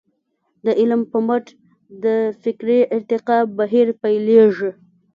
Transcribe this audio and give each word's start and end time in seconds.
د 0.65 0.67
علم 0.79 1.01
په 1.11 1.17
مټ 1.27 1.45
د 2.03 2.05
فکري 2.43 2.79
ارتقاء 2.95 3.41
بهير 3.57 3.87
پيلېږي. 4.01 4.71